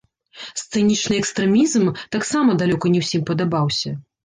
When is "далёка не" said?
2.65-3.05